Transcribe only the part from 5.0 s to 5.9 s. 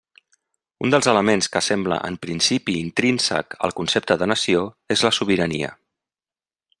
la sobirania.